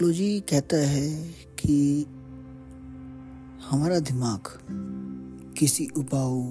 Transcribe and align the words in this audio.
Psychology 0.00 0.40
कहता 0.40 0.76
है 0.76 1.32
कि 1.32 2.02
हमारा 3.70 3.98
दिमाग 3.98 4.40
किसी 5.58 5.88
उबाऊ, 5.96 6.42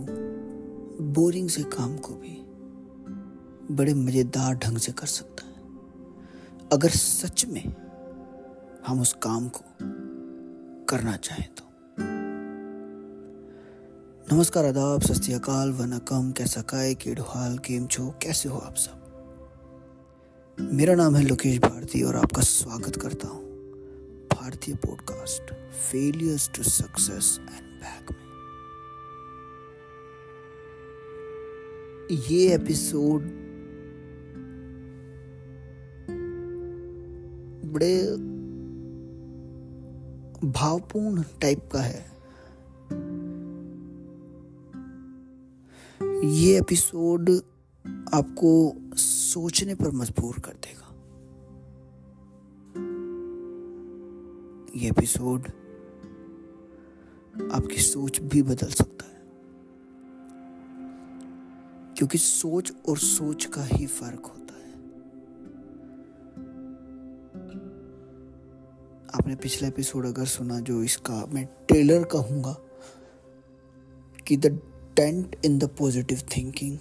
बोरिंग 1.13 1.49
से 1.49 1.63
काम 1.63 1.97
को 1.97 2.13
भी 2.13 2.35
बड़े 3.75 3.93
मज़ेदार 3.93 4.55
ढंग 4.55 4.77
से 4.77 4.91
कर 4.91 5.07
सकता 5.07 5.45
है। 5.45 5.55
अगर 6.73 6.89
सच 6.89 7.45
में 7.45 7.73
हम 8.87 9.01
उस 9.01 9.13
काम 9.13 9.49
को 9.49 9.61
करना 10.85 11.15
चाहें 11.15 11.49
तो। 11.55 11.63
नमस्कार, 14.35 14.65
आदाब, 14.65 15.01
सत 15.01 15.33
अकाल, 15.33 15.71
वनकम, 15.71 16.31
कैसा 16.31 16.61
काय 16.61 16.95
केडुहाल 16.95 17.57
केम 17.57 17.87
छो, 17.87 18.09
कैसे 18.09 18.49
हो 18.49 18.59
आप 18.59 18.75
सब? 18.75 18.98
मेरा 20.59 20.95
नाम 20.95 21.15
है 21.15 21.23
लोकेश 21.23 21.59
भारती 21.59 22.03
और 22.03 22.15
आपका 22.15 22.41
स्वागत 22.41 22.95
करता 22.95 23.27
हूँ 23.27 23.43
भारतीय 24.27 24.75
podcast 24.75 25.71
failures 25.71 26.51
to 26.55 26.63
success 26.63 27.39
and 27.39 27.49
back 27.49 28.11
में। 28.11 28.17
ये 32.17 32.55
एपिसोड 32.55 33.21
बड़े 37.73 38.05
भावपूर्ण 40.49 41.23
टाइप 41.41 41.69
का 41.75 41.79
है। 41.79 42.11
ये 46.29 46.57
एपिसोड 46.57 47.29
आपको 48.13 48.75
सोचने 49.29 49.75
पर 49.75 49.91
मजबूर 49.91 50.39
कर 50.39 50.51
देगा। 50.51 50.85
ये 54.75 54.89
एपिसोड 54.89 55.41
आपकी 57.51 57.77
सोच 57.77 58.19
भी 58.19 58.41
बदल 58.41 58.67
सकता 58.67 59.05
है। 59.05 59.21
क्योंकि 61.93 62.17
सोच 62.17 62.73
और 62.89 62.97
सोच 62.97 63.45
का 63.45 63.63
ही 63.63 63.85
फ़र्क 63.85 64.25
होता 64.25 64.53
है। 64.53 64.73
आपने 69.15 69.35
पिछला 69.35 69.67
एपिसोड 69.67 70.05
अगर 70.05 70.25
सुना, 70.25 70.59
जो 70.59 70.83
इसका 70.83 71.25
मैं 71.25 71.45
ट्रेलर 71.45 72.03
कहूँगा, 72.03 72.55
कि 74.27 74.37
the 74.37 74.61
tent 74.95 75.35
in 75.45 75.59
the 75.59 75.63
positive 75.63 76.19
thinking 76.37 76.77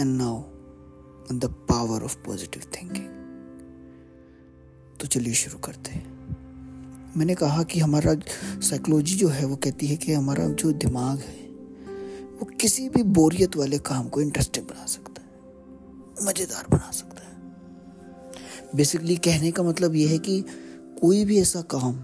and 0.00 0.16
now 0.16 1.38
the 1.38 1.44
power 1.68 2.02
of 2.02 2.16
positive 2.16 2.62
thinking 2.76 3.08
तो 5.00 5.06
चलिए 5.06 5.34
शुरू 5.34 5.58
करते 5.58 5.90
हैं। 5.90 7.14
मैंने 7.16 7.34
कहा 7.34 7.62
कि 7.62 7.80
हमारा 7.80 8.14
साइकोलॉजी 8.60 9.14
जो 9.16 9.28
है, 9.28 9.44
वो 9.44 9.56
कहती 9.56 9.86
है 9.86 9.96
कि 9.96 10.12
हमारा 10.12 10.46
जो 10.46 10.72
दिमाग 10.72 11.18
है, 11.18 11.48
वो 12.38 12.44
किसी 12.60 12.88
भी 12.88 13.02
बोरियत 13.02 13.56
वाले 13.56 13.78
काम 13.78 14.08
को 14.08 14.20
इंटरेस्टिंग 14.20 14.66
बना 14.66 14.86
सकता 14.86 15.22
है, 15.22 16.26
मज़ेदार 16.26 16.66
बना 16.70 16.90
सकता 16.90 17.24
है। 17.24 18.76
बेसिकली 18.76 19.16
कहने 19.16 19.50
का 19.50 19.62
मतलब 19.62 19.94
ये 19.94 20.06
है 20.08 20.18
कि 20.18 20.40
कोई 21.00 21.24
भी 21.24 21.40
ऐसा 21.40 21.60
काम, 21.60 21.94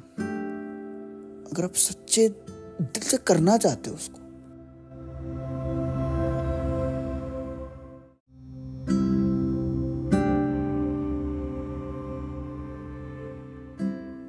अगर 1.51 1.65
आप 1.65 1.75
सच्चे 1.75 2.29
दिल 2.29 3.03
से 3.03 3.17
करना 3.17 3.57
चाहते 3.57 3.91
हो 3.91 3.97
उसको 3.97 4.26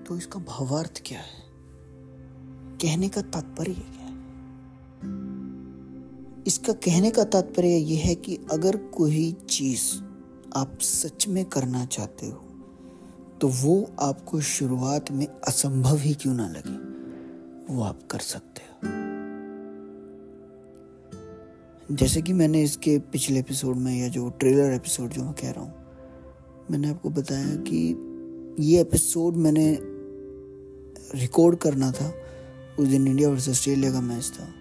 तो 0.08 0.18
इसका 0.18 0.40
भावार्थ 0.40 1.02
क्या 1.06 1.20
है? 1.20 1.48
कहने 2.82 3.10
का 3.10 3.22
तात्पर्य 3.22 3.74
क्या 3.74 4.06
है? 4.06 4.16
इसका 6.48 6.74
कहने 6.74 7.12
का 7.12 7.24
तात्पर्य 7.24 7.68
यह 7.68 8.02
है 8.06 8.16
कि 8.16 8.40
अगर 8.52 8.78
कोई 8.78 9.32
चीज़ 9.50 10.04
आप 10.56 10.78
सच 10.82 11.28
में 11.28 11.46
करना 11.46 11.86
चाहते 11.86 12.26
हो 12.26 12.44
तो 13.42 13.48
वो 13.48 13.92
आपको 14.00 14.42
शुरुआत 14.42 15.12
में 15.12 15.28
असंभव 15.28 15.98
ही 15.98 16.14
क्यों 16.14 16.34
ना 16.34 16.48
लगे, 16.48 16.78
वो 17.74 17.84
आप 17.84 18.00
कर 18.12 18.20
सकते 18.20 18.62
हो। 18.62 18.94
जैसे 21.96 22.22
कि 22.22 22.34
मैंने 22.34 22.64
इसके 22.64 23.00
पिछले 23.00 23.40
एपिसोड 23.40 23.76
में 23.76 24.02
या 24.02 24.08
जो 24.08 24.30
ट्रेलर 24.30 24.74
एपिसोड 24.74 25.10
जो 25.10 25.24
मैं 25.24 25.34
कह 25.34 25.52
रहा 25.52 25.64
हूँ, 25.64 25.74
मैंने 26.72 26.90
आपको 26.90 27.10
बताया 27.10 27.56
कि 27.56 28.04
ये 28.60 28.82
एपिसोड 28.82 29.36
मैंने 29.36 29.97
रिकॉर्ड 31.16 31.58
करना 31.58 31.92
था, 31.92 32.14
उस 32.80 32.88
दिन 32.88 33.08
इंडिया 33.08 33.30
वर्सेस 33.30 33.50
ऑस्ट्रेलिया 33.50 33.92
का 33.92 34.02
मैच 34.02 34.32
था। 34.40 34.54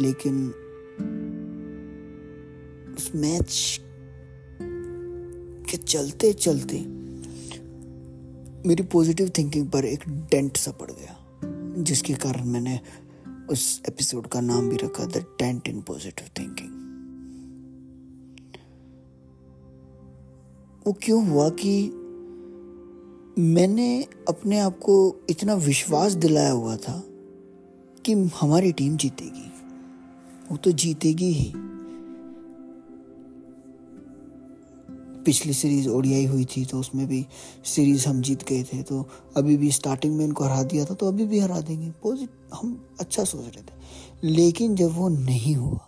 लेकिन 0.00 0.48
उस 2.96 3.12
मैच 3.14 3.80
के 5.70 5.76
चलते 5.76 6.32
चलते 6.32 6.80
मेरी 8.68 8.82
पॉजिटिव 8.82 9.30
थिंकिंग 9.38 9.70
पर 9.70 9.84
एक 9.84 10.00
डेंट 10.08 10.56
सा 10.56 10.70
पड़ 10.70 10.90
गया, 10.90 11.16
जिसके 11.82 12.14
कारण 12.14 12.44
मैंने 12.44 12.80
उस 13.50 13.82
एपिसोड 13.88 14.26
का 14.26 14.40
नाम 14.40 14.68
भी 14.68 14.76
रखा 14.76 15.04
the 15.04 15.16
dent 15.16 15.68
in 15.68 15.82
positive 15.82 16.28
thinking 16.38 16.70
वो 20.86 20.92
क्यों 20.92 21.28
हुआ 21.28 21.48
कि 21.48 21.90
मैंने 23.38 24.06
अपने 24.28 24.58
आप 24.58 24.78
को 24.78 25.16
इतना 25.30 25.54
विश्वास 25.54 26.12
दिलाया 26.12 26.50
हुआ 26.50 26.76
था 26.76 27.04
कि 28.04 28.12
हमारी 28.12 28.72
टीम 28.72 28.96
जीतेगी। 28.96 29.52
वो 30.50 30.56
तो 30.56 30.72
जीतेगी 30.72 31.32
ही। 31.32 31.52
पिछली 35.22 35.52
सीरीज़ 35.52 35.88
ओडियाई 35.88 36.26
हुई 36.26 36.44
थी 36.44 36.64
तो 36.64 36.78
उसमें 36.78 37.06
भी 37.06 37.26
सीरीज़ 37.64 38.08
हम 38.08 38.20
जीत 38.20 38.48
गए 38.48 38.62
थे 38.62 38.82
तो 38.82 39.08
अभी 39.36 39.56
भी 39.56 39.70
स्टार्टिंग 39.72 40.16
में 40.16 40.24
इनको 40.24 40.44
हरा 40.44 40.62
दिया 40.62 40.84
था 40.84 40.94
तो 40.94 41.08
अभी 41.08 41.26
भी 41.26 41.38
हरा 41.38 41.60
देंगे। 41.60 41.90
पॉजिटिव 41.90 42.56
हम 42.56 42.88
अच्छा 43.00 43.24
सोच 43.24 43.40
रहे 43.40 43.62
थे। 43.62 43.72
लेकिन 44.24 44.74
जब 44.74 44.90
वो 44.92 45.08
नहीं 45.08 45.56
हुआ, 45.56 45.80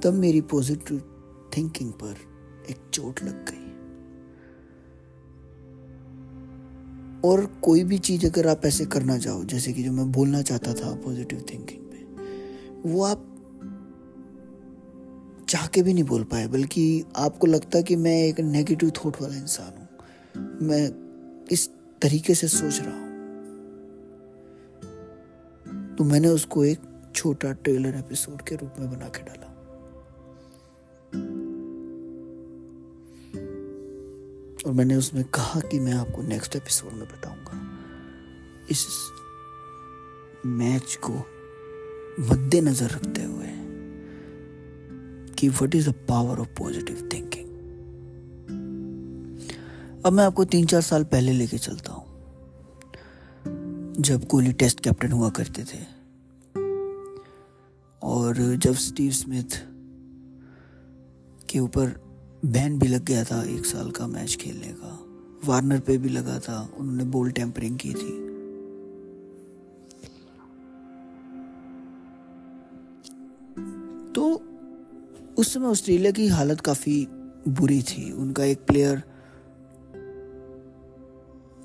तब 0.00 0.12
मेरी 0.14 0.40
पॉजिटिव 0.40 1.02
थिंकिंग 1.56 1.92
पर 1.92 2.16
एक 2.70 2.76
चोट 2.92 3.22
लग 3.22 3.50
गई। 3.50 3.63
और 7.24 7.46
कोई 7.62 7.84
भी 7.84 7.98
चीज़ 7.98 8.26
अगर 8.26 8.48
आप 8.48 8.64
ऐसे 8.64 8.86
करना 8.86 9.18
चाहो, 9.18 9.44
जैसे 9.44 9.72
कि 9.72 9.82
जो 9.82 9.92
मैं 9.92 10.12
बोलना 10.12 10.42
चाहता 10.42 10.74
था 10.74 10.94
पॉजिटिव 10.94 11.44
थिंकिंग 11.52 11.82
में 11.82 12.92
वो 12.92 13.04
आप 13.04 13.30
चाह 15.48 15.66
के 15.66 15.82
भी 15.82 15.94
नहीं 15.94 16.04
बोल 16.04 16.24
पाए, 16.24 16.46
बल्कि 16.46 17.04
आपको 17.16 17.46
लगता 17.46 17.80
कि 17.80 17.96
मैं 17.96 18.22
एक 18.24 18.40
नेगेटिव 18.40 18.90
थॉट 18.90 19.22
वाला 19.22 19.36
इंसान 19.36 19.78
हूँ। 19.78 19.88
मैं 20.62 20.90
इस 21.52 21.70
तरीके 22.02 22.34
से 22.34 22.48
सोच 22.48 22.80
रहा 22.80 22.96
हूँ। 22.96 23.04
तो 25.96 26.04
मैंने 26.04 26.28
उसको 26.28 26.64
एक 26.64 26.78
छोटा 27.14 27.52
ट्रेलर 27.52 27.96
एपिसोड 27.96 28.42
के 28.42 28.56
रूप 28.56 28.72
में 28.78 28.90
बना 28.90 29.08
के 29.08 29.22
डाला। 29.22 29.53
और 34.66 34.72
मैंने 34.72 34.96
उसमें 34.96 35.24
कहा 35.24 35.60
कि 35.60 35.80
मैं 35.80 35.92
आपको 35.92 36.22
नेक्स्ट 36.22 36.56
एपिसोड 36.56 36.92
में 36.92 37.08
बताऊँगा। 37.08 37.78
इस 38.70 38.86
मैच 40.46 40.98
को 41.04 41.12
मद्देनजर 42.20 42.90
रखते 42.90 43.24
हुए 43.24 43.46
कि 45.34 45.48
what 45.48 45.74
is 45.74 45.90
the 45.90 45.92
power 45.92 46.38
of 46.38 46.48
positive 46.48 47.08
thinking 47.12 47.44
अब 50.06 50.12
मैं 50.12 50.24
आपको 50.24 50.44
तीन 50.44 50.66
चार 50.66 50.80
साल 50.80 51.04
पहले 51.04 51.32
लेके 51.32 51.58
चलता 51.58 51.92
हूँ। 51.92 52.04
जब 53.98 54.26
कोहली 54.26 54.52
टेस्ट 54.52 54.80
कैप्टन 54.80 55.12
हुआ 55.12 55.30
करते 55.30 55.64
थे। 55.64 55.94
और 58.02 58.56
जब 58.56 58.74
स्टीव 58.74 59.10
स्मिथ 59.10 59.66
के 61.48 61.58
ऊपर 61.58 62.03
बैन 62.44 62.78
भी 62.78 62.86
लग 62.86 63.04
गया 63.04 63.24
था 63.24 63.44
एक 63.44 63.66
साल 63.66 63.90
का 63.90 64.06
मैच 64.06 64.36
खेलने 64.36 64.74
का। 64.78 65.06
वार्नर 65.44 65.80
पे 65.80 65.98
भी 65.98 66.08
लगा 66.08 66.38
था, 66.38 66.70
उन्होंने 66.76 67.04
बॉल 67.04 67.30
टेम्परिंग 67.30 67.78
की 67.78 67.88
थी। 67.88 68.24
तो 74.12 74.42
उस 75.38 75.54
समय 75.54 75.66
ऑस्ट्रेलिया 75.66 76.10
की 76.10 76.28
हालत 76.28 76.60
काफ़ी 76.60 77.06
बुरी 77.48 77.82
थी। 77.82 78.12
उनका 78.12 78.44
एक 78.44 78.58
player 78.58 79.02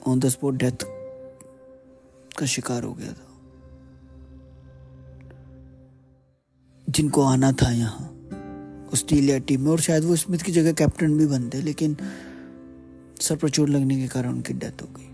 on 0.08 0.20
the 0.20 0.30
spot 0.30 0.54
death 0.54 0.78
का 2.38 2.46
शिकार 2.46 2.84
हो 2.84 2.94
गया 2.94 3.14
था। 3.14 3.26
जिनको 6.90 7.22
आना 7.22 7.52
था 7.52 7.72
यहाँ। 7.72 8.19
ऑस्ट्रेलिया 8.94 9.38
टीम 9.38 9.62
में, 9.62 9.71
और 9.71 9.80
शायद 9.80 10.03
वो 10.03 10.15
स्मिथ 10.15 10.39
की 10.39 10.51
जगह 10.51 10.71
कैप्टन 10.71 11.18
भी 11.18 11.25
बनते, 11.25 11.62
लेकिन 11.62 11.97
सर 13.21 13.36
पर 13.36 13.50
चोट 13.50 13.69
लगने 13.69 13.95
के 13.95 14.07
कारण 14.07 14.30
उनकी 14.30 14.53
डेथ 14.53 14.81
हो 14.81 14.88
गई। 14.97 15.06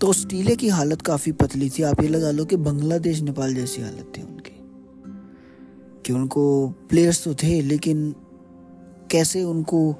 तो 0.00 0.06
ऑस्ट्रेलिया 0.06 0.54
की 0.54 0.68
हालत 0.68 1.02
काफ़ी 1.02 1.32
पतली 1.32 1.70
थी। 1.70 1.82
आप 1.82 2.02
ये 2.02 2.08
लगा 2.08 2.30
लो 2.30 2.44
कि 2.44 2.56
बांग्लादेश, 2.56 3.20
नेपाल 3.20 3.54
जैसी 3.54 3.82
हालत 3.82 4.12
थी 4.18 4.22
उनकी। 4.22 4.50
कि 6.06 6.12
उनको 6.12 6.68
प्लेयर्स 6.68 7.24
तो 7.24 7.34
थे, 7.34 7.62
लेकिन 7.62 8.14
कैसे 9.10 9.42
उनको 9.42 9.96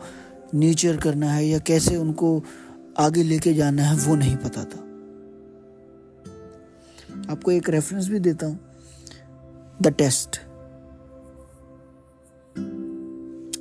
नीचर 0.55 0.97
करना 0.97 1.33
है 1.33 1.47
या 1.47 1.59
कैसे 1.59 1.97
उनको 1.97 2.45
आगे 2.99 3.23
लेके 3.23 3.55
जाना 3.55 3.83
है, 3.83 4.09
वो 4.09 4.15
नहीं 4.15 4.37
पता 4.37 4.65
था। 4.65 4.81
आपको 7.33 7.51
एक 7.51 7.71
रेफरेंस 7.71 8.09
भी 8.09 8.19
देता 8.19 8.47
हूँ। 8.47 8.61
द 9.83 9.87
टेस्ट 9.87 10.41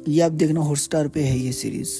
ये 0.08 0.22
आप 0.22 0.32
देखना 0.32 0.62
हॉटस्टार 0.62 1.08
पे 1.08 1.24
है 1.24 1.38
ये 1.38 1.52
सीरीज़ 1.52 1.94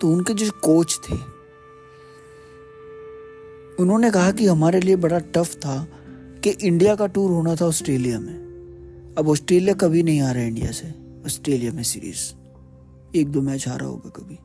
तो 0.00 0.08
उनके 0.08 0.34
जो 0.34 0.50
कोच 0.64 0.98
थे, 1.04 1.14
उन्होंने 3.82 4.10
कहा 4.10 4.30
कि 4.30 4.46
हमारे 4.46 4.80
लिए 4.80 4.96
बड़ा 4.96 5.18
टफ 5.34 5.54
था 5.56 5.76
कि 6.44 6.50
इंडिया 6.50 6.94
का 6.94 7.06
टूर 7.06 7.30
होना 7.30 7.54
था 7.56 7.66
ऑस्ट्रेलिया 7.66 8.18
में। 8.20 9.14
अब 9.18 9.28
ऑस्ट्रेलिया 9.28 9.74
कभी 9.74 10.02
नहीं 10.02 10.20
आ 10.20 10.30
रहा 10.32 10.42
इंडिया 10.42 10.70
से 10.72 10.88
ऑस्ट्रेलिया 11.26 11.72
में 11.72 11.82
सीरीज़ 11.82 12.22
एक 13.16 13.28
दो 13.28 13.40
मैच 13.40 13.68
हारा 13.68 13.86
होगा 13.86 14.10
कभी 14.16 14.38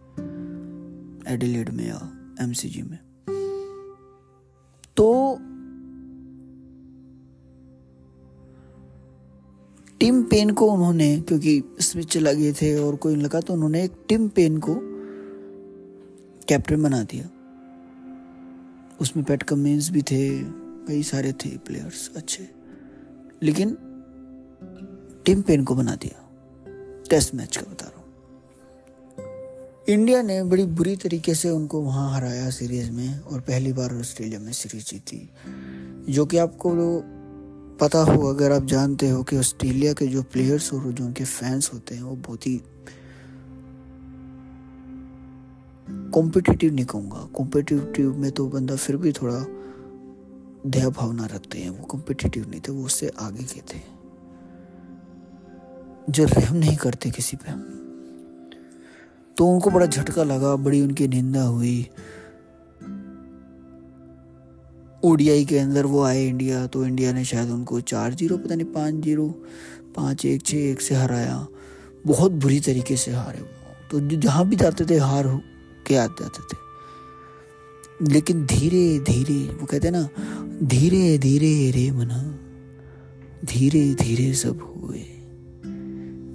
एडिलेड 1.33 1.69
में 1.69 1.87
या 1.87 1.99
एमसीजी 2.41 2.81
में। 2.81 2.97
तो 4.97 5.37
टिम 10.03 10.23
पेन 10.23 10.49
को 10.49 10.71
उन्होंने, 10.71 11.21
क्योंकि 11.21 11.63
स्मिथ 11.79 12.03
चला 12.03 12.33
गए 12.33 12.53
थे 12.53 12.79
और 12.79 12.95
कोई 12.95 13.15
लगा 13.15 13.39
तो 13.39 13.53
उन्होंने 13.53 13.83
एक 13.83 13.91
टिम 14.07 14.27
पेन 14.27 14.57
को 14.57 14.75
कैप्टन 16.47 16.83
बना 16.83 17.03
दिया। 17.03 17.29
उसमें 19.01 19.25
पैट 19.25 19.43
कमिंस 19.43 19.89
भी 19.89 20.01
थे, 20.01 20.43
कई 20.87 21.03
सारे 21.03 21.33
थे 21.33 21.57
प्लेयर्स 21.57 22.11
अच्छे। 22.15 22.49
लेकिन 23.43 23.77
टिम 25.25 25.41
पेन 25.41 25.63
को 25.63 25.75
बना 25.75 25.95
दिया। 25.95 26.29
टेस्ट 27.09 27.35
मैच 27.35 27.57
का 27.57 27.71
बता 27.71 27.85
रहा 27.85 27.99
हूँ। 27.99 28.07
इंडिया 29.89 30.21
ने 30.21 30.43
बड़ी 30.43 30.65
बुरी 30.65 30.95
तरीके 30.95 31.35
से 31.35 31.49
उनको 31.49 31.81
वहाँ 31.81 32.15
हराया 32.15 32.49
सीरीज़ 32.49 32.91
में, 32.91 33.19
और 33.19 33.39
पहली 33.39 33.73
बार 33.73 33.95
ऑस्ट्रेलिया 33.95 34.39
में 34.39 34.51
सीरीज़ 34.51 34.85
जीती। 34.85 35.29
जो 36.13 36.25
कि 36.25 36.37
आपको 36.37 36.69
पता 37.79 37.99
हो, 37.99 38.27
अगर 38.29 38.51
आप 38.51 38.65
जानते 38.65 39.09
हो 39.09 39.23
कि 39.23 39.37
ऑस्ट्रेलिया 39.37 39.93
के 39.93 40.07
जो 40.07 40.21
प्लेयर्स 40.23 40.73
और 40.73 40.91
जो 40.91 41.05
उनके 41.05 41.23
फैंस 41.23 41.69
होते 41.73 41.95
हैं, 41.95 42.03
वो 42.03 42.15
बहुत 42.17 42.47
ही 42.47 42.61
कॉम्पिटिटिव 46.13 46.73
नहीं 46.73 46.85
कहूँगा 46.85 47.27
कॉम्पिटिटिव 47.33 48.17
में 48.17 48.31
तो 48.31 48.47
बंदा 48.47 48.75
फिर 48.75 48.97
भी 48.97 49.11
थोड़ा 49.11 49.45
दया 50.65 50.89
भावना 50.89 51.25
रखते 51.25 51.59
हैं, 51.59 51.69
वो 51.69 51.85
कॉम्पिटिटिव 51.85 52.49
नहीं 52.49 52.61
थे 52.61 52.71
वो 52.71 52.85
उससे 52.85 53.11
आगे 53.19 53.43
के 53.43 53.61
थे 53.73 53.81
जो 56.09 56.25
रहम 56.25 56.55
नहीं 56.55 56.75
करते 56.77 57.09
किसी 57.09 57.37
पे 57.37 57.51
तो 59.37 59.47
उनको 59.47 59.69
बड़ा 59.69 59.85
झटका 59.85 60.23
लगा, 60.23 60.55
बड़ी 60.55 60.81
उनकी 60.81 61.07
निंदा 61.07 61.43
हुई। 61.43 61.89
ओडीआई 65.03 65.45
के 65.45 65.57
अंदर 65.57 65.85
वो 65.85 66.03
आए 66.03 66.27
इंडिया 66.27 66.67
तो 66.67 66.85
इंडिया 66.85 67.13
ने 67.13 67.25
शायद 67.25 67.49
उनको 67.49 67.81
चार 67.81 68.13
ज़ीरो, 68.13 68.37
पता 68.37 68.55
नहीं 68.55 68.65
पाँच 68.65 68.95
ज़ीरो, 68.95 69.27
पाँच 69.95 70.25
एक 70.25 70.43
छः 70.45 70.57
एक 70.57 70.81
से 70.81 70.95
हराया। 70.95 71.47
बहुत 72.07 72.31
बुरी 72.31 72.59
तरीके 72.59 72.97
से 72.97 73.11
हारे 73.11 73.41
वो। 73.41 73.47
तो 73.91 73.99
जहाँ 74.17 74.47
भी 74.47 74.55
जाते 74.55 74.85
थे, 74.85 74.97
हार 74.97 75.41
के 75.87 75.95
आते 75.95 76.23
जाते 76.23 76.43
थे। 76.43 78.13
लेकिन 78.13 78.45
धीरे 78.45 78.99
धीरे, 78.99 79.53
वो 79.53 79.65
कहते 79.65 79.87
हैं 79.87 79.95
ना, 79.95 80.09
धीरे 80.63 81.17
धीरे 81.17 81.71
रे 81.71 81.91
मना, 81.91 82.39
धीरे 83.45 83.93
धीरे 83.93 84.33
सब 84.33 84.59
हुए। 84.61 85.03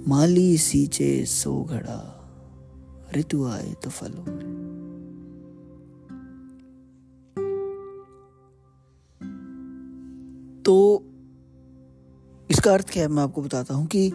माली 0.07 0.57
सींचे 0.57 1.25
सो 1.25 1.63
घड़ा, 1.63 1.99
ऋतु 3.17 3.45
आए 3.47 3.75
तो 3.83 3.89
फल 3.89 4.11
तो 10.69 11.03
इसका 12.51 12.73
अर्थ 12.73 12.89
क्या 12.89 13.03
है? 13.03 13.09
मैं 13.09 13.23
आपको 13.23 13.41
बताता 13.41 13.73
हूँ 13.73 13.87
कि 13.87 14.11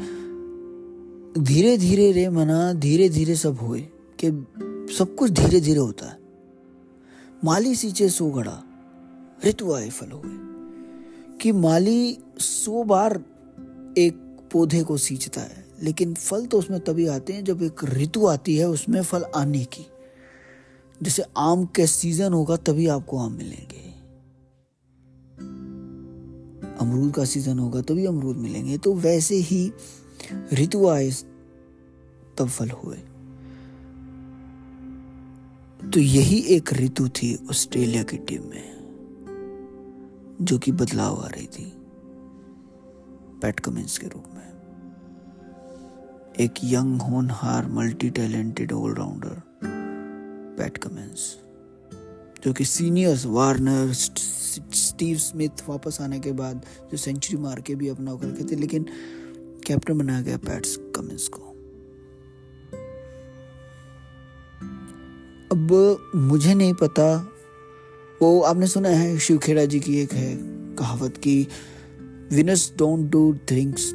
धीरे 1.38 1.78
धीरे 1.78 2.12
रे 2.12 2.28
मना 2.28 2.72
धीरे 2.72 3.08
धीरे 3.08 3.34
सब 3.34 3.58
हुए 3.58 3.80
कि 4.24 4.30
सब 4.94 5.14
कुछ 5.18 5.30
धीरे 5.30 5.60
धीरे 5.60 5.78
होता 5.78 6.06
है। 6.06 6.18
माली 7.44 7.74
सींचे 7.74 8.08
सो 8.08 8.30
गड़ा, 8.30 8.62
ऋतु 9.44 9.72
आए, 9.72 9.90
फल 9.90 10.10
हुए। 10.10 10.32
कि 11.38 11.52
माली 11.52 12.18
सो 12.38 12.84
बार 12.84 13.24
एक 13.98 14.14
पौधे 14.52 14.82
को 14.82 14.96
सींचता 14.96 15.40
है, 15.40 15.66
लेकिन 15.82 16.14
फल 16.14 16.46
तो 16.46 16.58
उसमें 16.58 16.80
तभी 16.80 17.06
आते 17.06 17.32
हैं 17.32 17.44
जब 17.44 17.62
एक 17.62 17.84
ऋतु 17.84 18.26
आती 18.26 18.56
है, 18.56 18.68
उसमें 18.68 19.02
फल 19.02 19.22
आने 19.22 19.64
की। 19.64 19.86
जैसे 21.02 21.24
आम 21.36 21.64
के 21.64 21.86
सीज़न 21.86 22.32
होगा 22.32 22.56
तभी 22.56 22.86
आपको 22.86 23.18
आम 23.18 23.32
मिलेंगे। 23.32 23.93
अमरूद 26.84 27.12
का 27.14 27.24
सीज़न 27.24 27.58
होगा, 27.58 27.80
तभी 27.80 28.06
अमरूद 28.06 28.36
मिलेंगे। 28.36 28.78
तो 28.78 28.94
वैसे 28.94 29.34
ही 29.34 29.72
ऋतु 30.52 30.88
आए 30.88 31.10
तब 32.38 32.48
फल 32.48 32.70
हुए। 32.70 32.96
तो 35.90 36.00
यही 36.00 36.38
एक 36.48 36.72
ऋतु 36.72 37.08
थी 37.08 37.34
ऑस्ट्रेलिया 37.50 38.02
की 38.02 38.16
टीम 38.18 38.42
में, 38.42 38.66
जो 40.40 40.58
कि 40.58 40.72
बदलाव 40.72 41.16
आ 41.16 41.26
रही 41.26 41.46
थी 41.46 41.72
पैट 43.42 43.60
कमिंस 43.60 43.98
के 43.98 44.06
रूप 44.06 44.24
में। 44.34 44.42
एक 46.40 46.54
यंग 46.64 47.00
होनहार 47.02 47.66
multi 47.68 48.10
talented 48.10 48.72
allrounder 48.72 49.42
Pat 50.58 50.78
Cummins. 50.78 51.43
जो 52.44 52.52
कि 52.52 52.64
सीनियर्स 52.64 53.26
वार्नर 53.26 53.92
स्टीव 53.92 55.18
स्मिथ 55.18 55.68
वापस 55.68 55.98
आने 56.00 56.20
के 56.20 56.32
बाद 56.32 56.64
जो 56.92 56.96
सेंचुरी 56.96 57.42
मार 57.42 57.60
के 57.60 57.74
भी 57.74 57.88
अपना 57.88 58.14
करके 58.14 58.44
थे, 58.44 58.56
लेकिन 58.60 58.86
कैप्टन 59.66 59.98
बनाया 59.98 60.20
गया 60.22 60.36
पैट्स 60.36 60.76
कमिंस 60.96 61.28
को। 61.28 61.40
अब 65.52 65.96
मुझे 66.16 66.54
नहीं 66.54 66.74
पता, 66.74 67.28
वो 68.22 68.40
आपने 68.40 68.66
सुना 68.66 68.88
है 68.88 69.18
शिवखेड़ा 69.18 69.64
जी 69.64 69.80
की 69.80 69.98
एक 70.00 70.12
है 70.12 70.36
कहावत 70.74 71.16
की 71.16 71.48
winners 72.32 72.72
don't 72.78 73.10
do 73.10 73.34
things 73.50 73.90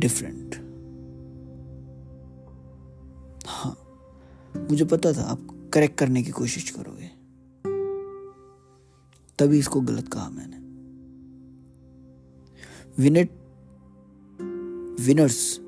different 0.00 0.54
हाँ 3.46 3.76
मुझे 4.70 4.84
पता 4.84 5.12
था 5.12 5.22
आप 5.22 5.53
करेक्ट 5.74 5.98
करने 5.98 6.22
की 6.22 6.30
कोशिश 6.30 6.70
करोगे। 6.70 7.06
तभी 9.38 9.58
इसको 9.58 9.80
गलत 9.80 10.08
कहा 10.08 10.30
मैंने। 10.30 10.56
विनेट 13.02 13.30
winners 15.00 15.60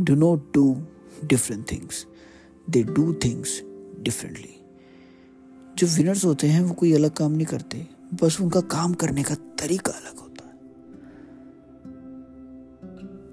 do 0.00 0.14
not 0.14 0.54
do 0.54 0.86
different 1.24 1.72
things 1.72 2.06
they 2.70 2.82
do 2.82 3.14
things 3.14 3.62
differently 4.00 4.54
जो 5.78 5.86
विनर्स 5.86 6.24
होते 6.24 6.46
हैं, 6.46 6.60
वो 6.60 6.74
कोई 6.74 6.92
अलग 6.92 7.10
काम 7.10 7.32
नहीं 7.32 7.46
करते। 7.46 7.86
बस 8.22 8.40
उनका 8.40 8.60
काम 8.60 8.94
करने 8.94 9.22
का 9.22 9.34
तरीका 9.34 9.92
अलग 9.92 10.16
होता 10.16 10.46
है। 10.46 10.58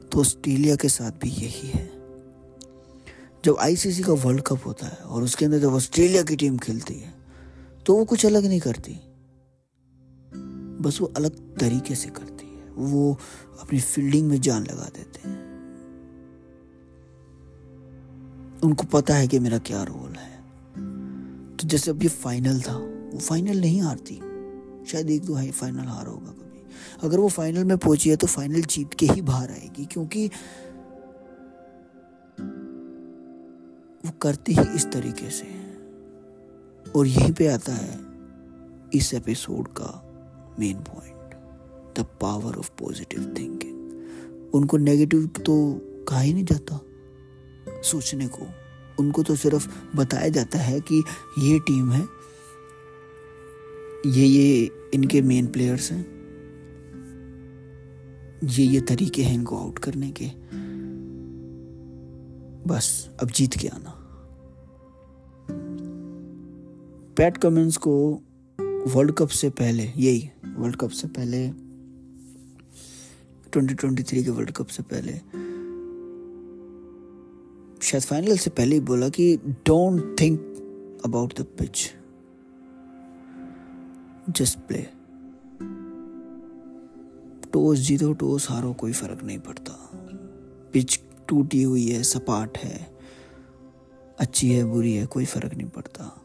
तो 0.10 0.20
ऑस्ट्रेलिया 0.20 0.76
के 0.76 0.90
साथ 0.90 1.12
भी 1.12 1.30
यही 1.30 1.68
है। 1.68 1.95
जब 3.46 3.58
आईसीसी 3.60 4.04
का 4.04 4.14
वर्ल्ड 4.14 4.42
कप 4.42 4.66
होता 4.66 4.88
है 4.88 4.98
और 4.98 5.24
उसके 5.24 5.46
अंदर 5.46 5.60
जब 5.60 5.74
ऑस्ट्रेलिया 5.74 6.22
की 6.24 6.36
टीम 6.36 6.58
खेलती 6.58 6.94
है 6.94 7.14
तो 7.86 7.96
वो 7.96 8.06
कुछ 8.06 8.26
अलग 8.26 8.46
नहीं 8.46 8.60
करती। 8.60 8.94
बस 10.82 10.98
वो 11.02 11.08
अलग 11.18 11.58
तरीके 11.58 11.96
से 11.96 12.10
करती 12.10 12.46
है। 12.46 12.72
वो 12.86 13.14
अपनी 13.62 13.80
फील्डिंग 13.80 14.28
में 14.30 14.40
जान 14.42 14.64
लगा 14.64 14.90
देते 14.96 15.28
हैं। 15.30 15.44
उनको 18.64 18.84
पता 18.84 19.16
है 19.16 19.28
कि 19.28 19.40
मेरा 19.40 19.58
क्या 19.58 19.84
रोल 19.84 20.16
है। 20.16 20.34
तो 21.58 21.68
जैसे 21.68 21.92
अब 21.92 22.04
ये 22.04 22.10
फाइनल 22.10 22.62
था, 22.62 22.78
वो 22.78 23.20
फाइनल 23.20 23.62
नहीं 23.62 23.82
हारती। 23.82 24.16
शायद 24.86 25.10
एक 25.10 25.26
दो 25.26 25.34
हाई 25.34 25.52
फाइनल 25.52 25.86
हार 25.86 26.08
होगा 26.08 26.32
कभी। 26.32 26.64
अगर 27.04 27.20
वो 27.20 27.30
फाइनल 27.30 27.64
में 27.64 27.78
पहुँची 27.78 28.10
है 28.10 28.16
तो 28.16 28.28
फाइनल 28.28 28.62
जीत 28.62 28.94
के 28.94 29.06
ही 29.06 29.22
बाहर 29.22 29.52
आएगी, 29.52 29.86
क्योंकि 29.86 30.30
वो 34.06 34.12
करती 34.22 34.54
ही 34.54 34.64
इस 34.76 34.86
तरीके 34.92 35.30
से 35.30 35.46
और 36.92 37.08
यहीं 37.08 37.32
पे 37.34 37.48
आता 37.48 37.74
है 37.74 38.00
इस 38.94 39.14
एपिसोड 39.14 39.68
का 39.68 39.88
main 40.60 40.78
point 40.80 41.34
the 42.00 42.06
power 42.22 42.56
of 42.56 42.70
positive 42.80 43.34
thinking 43.40 44.54
उनको 44.54 44.78
नेगेटिव 44.78 45.26
तो 45.28 45.56
कहा 46.10 46.20
ही 46.20 46.34
नहीं 46.34 46.46
जाता 46.46 46.80
सोचने 47.82 48.28
को। 48.28 48.48
उनको 49.00 49.24
तो 49.24 49.36
सिर्फ़ 49.36 49.68
बताया 49.96 50.30
जाता 50.30 50.60
है 50.60 50.80
कि 50.82 51.04
ये 51.40 51.60
टीम 51.60 51.92
है, 51.92 52.02
ये 54.06 54.26
ये 54.26 54.70
इनके 54.94 55.22
मेन 55.22 55.48
प्लेयर्स 55.48 55.92
हैं, 55.92 56.06
ये 58.44 58.66
ये 58.66 58.82
तरीके 58.82 59.24
हैं 59.24 59.34
इनको 59.34 59.58
आउट 59.58 59.80
करने 59.80 60.12
के। 60.12 60.26
बस, 62.68 63.10
अब 63.22 63.30
जीत 63.30 63.54
के 63.54 63.68
आना। 63.68 63.92
पैट 67.18 67.38
कमिंस 67.38 67.78
को 67.78 68.22
वर्ल्ड 68.88 69.12
कप 69.12 69.28
से 69.28 69.50
पहले, 69.50 69.84
यही 69.98 70.30
वर्ल्ड 70.56 70.76
कप 70.76 70.90
से 70.90 71.08
पहले 71.08 71.48
2023 73.54 74.24
के 74.24 74.30
वर्ल्ड 74.30 74.52
कप 74.52 74.68
से 74.68 74.84
पहले, 74.84 75.14
शायद 77.82 78.04
फाइनल 78.04 78.38
से 78.38 78.50
पहले 78.50 78.76
ही 78.76 78.82
बोला 78.82 79.10
कि 79.10 79.36
don't 79.38 80.20
think 80.20 81.02
about 81.06 81.40
the 81.40 81.46
pitch 81.60 81.92
just 84.30 84.60
play 84.60 84.86
toss 87.54 87.80
जीतो 87.80 88.14
टोस 88.14 88.50
हारो, 88.50 88.74
कोई 88.74 88.92
फ़र्क 88.92 89.24
नहीं 89.24 89.40
पड़ता। 89.40 89.74
पिच 90.74 91.00
टूटी 91.28 91.64
हुई 91.64 91.90
है, 91.90 92.04
सपाट 92.04 92.58
है। 92.58 92.98
अच्छी 94.20 94.52
है, 94.52 94.64
बुरी 94.64 94.94
है, 94.94 95.06
कोई 95.06 95.26
फ़र्क 95.26 95.54
नहीं 95.54 95.70
पड़ता। 95.70 96.22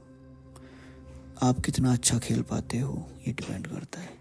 आप 1.42 1.60
कितना 1.60 1.92
अच्छा 1.92 2.18
खेल 2.18 2.42
पाते 2.42 2.78
हो, 2.78 3.08
ये 3.28 3.32
डिपेंड 3.32 3.66
करता 3.66 4.00
है। 4.00 4.20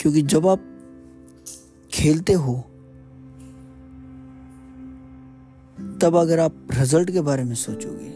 क्योंकि 0.00 0.22
जब 0.22 0.46
आप 0.46 0.60
खेलते 1.92 2.32
हो, 2.32 2.64
तब 6.02 6.16
अगर 6.16 6.38
आप 6.38 6.68
रिज़ल्ट 6.70 7.10
के 7.10 7.20
बारे 7.20 7.44
में 7.44 7.54
सोचोगे 7.54 8.10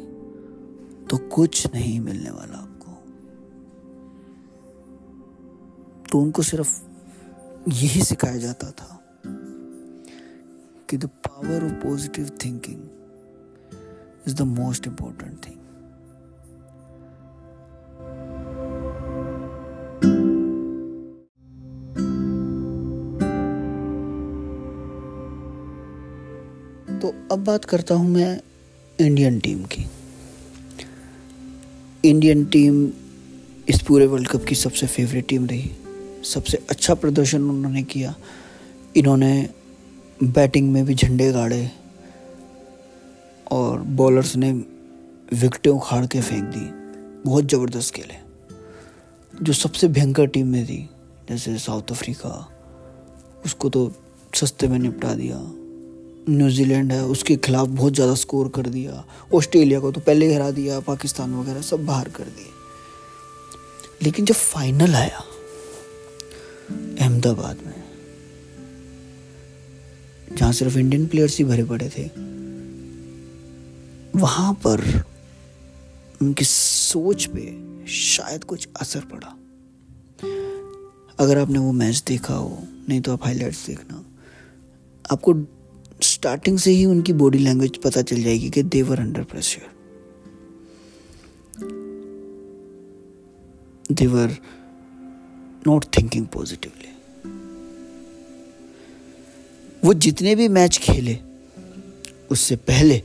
तो 1.07 1.17
कुछ 1.17 1.75
नहीं 1.75 2.01
मिलने 2.01 2.31
वाला 2.31 2.59
आपको। 2.59 2.93
तो 6.13 6.21
उनको 6.21 6.43
सिर्फ़ 6.43 6.88
यही 7.69 8.03
सिखाया 8.03 8.37
जाता 8.37 8.71
था 8.71 9.01
कि 10.91 10.97
the 10.97 11.05
power 11.05 11.65
of 11.65 11.73
positive 11.73 12.31
thinking 12.45 12.83
is 14.29 14.35
the 14.35 14.43
most 14.43 14.87
important 14.87 15.47
thing 15.47 15.57
तो 27.01 27.15
अब 27.33 27.45
बात 27.45 27.65
करता 27.65 27.95
हूँ 27.95 28.09
मैं 28.11 28.41
इंडियन 28.99 29.39
टीम 29.41 29.65
की। 29.65 29.85
इंडियन 32.05 32.45
टीम 32.45 32.91
इस 33.69 33.83
पूरे 33.83 34.07
वर्ल्ड 34.07 34.29
कप 34.29 34.45
की 34.45 34.55
सबसे 34.55 34.87
फेवरेट 34.87 35.29
टीम 35.29 35.47
रही। 35.47 35.71
सबसे 36.25 36.59
अच्छा 36.71 36.95
प्रदर्शन 36.95 37.51
उन्होंने 37.51 37.83
किया। 37.83 38.15
इन्होंने 38.97 39.49
बैटिंग 40.21 40.73
में 40.73 40.85
भी 40.87 40.95
झंडे 40.95 41.31
गाड़े 41.33 41.71
और 43.51 43.79
बॉलर्स 43.79 44.35
ने 44.37 44.53
विकटें 45.33 45.71
उखाड़ 45.71 46.07
के 46.07 46.21
फेंक 46.21 46.45
दी। 46.45 46.67
बहुत 47.25 47.45
ज़बरदस्त 47.45 47.95
खेले 47.95 48.15
जो 49.35 49.53
सबसे 49.53 49.89
भयंकर 49.89 50.27
टीम 50.27 50.47
में 50.47 50.65
थी, 50.67 50.89
जैसे 51.29 51.59
साउथ 51.59 51.91
अफ्रीका, 51.91 52.31
उसको 53.45 53.69
तो 53.69 53.93
सस्ते 54.33 54.69
में 54.69 54.79
निपटा 54.79 55.15
दिया। 55.15 55.39
न्यूजीलैंड 56.29 56.93
है, 56.93 57.05
उसके 57.05 57.37
खिलाफ 57.37 57.69
बहुत 57.69 57.95
ज़्यादा 57.95 58.15
स्कोर 58.15 58.49
कर 58.49 58.67
दिया। 58.69 59.05
ऑस्ट्रेलिया 59.35 59.81
को 59.81 59.93
तो 59.93 60.01
पहले 60.01 60.35
हरा 60.35 60.51
दिया, 60.51 60.81
पाकिस्तान 60.81 61.35
वगैरह 61.35 61.61
सब 61.63 61.85
बाहर 61.87 62.09
कर 62.09 62.25
दिए। 62.25 62.51
लेकिन 64.03 64.25
जब 64.25 64.35
फाइनल 64.35 64.95
आया 64.95 65.23
अहमदाबाद 67.19 67.63
में। 67.67 67.83
जहाँ 70.37 70.53
सिर्फ़ 70.53 70.79
इंडियन 70.79 71.07
प्लेयर्स 71.07 71.39
ही 71.39 71.45
भरे 71.45 71.65
पड़े 71.65 71.89
थे, 71.89 72.05
वहाँ 74.17 74.53
पर 74.67 74.83
उनकी 76.23 76.45
सोच 76.45 77.25
पे 77.27 77.87
शायद 77.89 78.45
कुछ 78.45 78.69
असर 78.81 79.01
पड़ा। 79.13 79.35
अगर 81.19 81.39
आपने 81.39 81.59
वो 81.59 81.73
मैच 81.73 82.03
देखा 82.07 82.35
हो, 82.35 82.59
नहीं 82.89 83.01
तो 83.01 83.13
आप 83.13 83.25
हाइलाइट्स 83.25 83.67
देखना। 83.67 84.05
आपको 85.05 85.35
स्टार्टिंग 86.03 86.59
से 86.59 86.71
ही 86.71 86.85
उनकी 86.85 87.13
बॉडी 87.13 87.39
लैंग्वेज 87.39 87.77
पता 87.77 88.03
चल 88.03 88.23
जाएगी 88.23 88.51
कि 88.51 88.63
they were 88.75 89.01
under 89.01 89.23
pressure 89.25 89.77
they were 93.93 94.37
not 95.67 95.85
thinking 95.97 96.27
positively 96.27 96.97
वो 99.85 99.95
जितने 99.95 100.35
भी 100.35 100.49
मैच 100.49 100.79
खेले, 100.79 101.19
उससे 102.31 102.57
पहले 102.57 103.03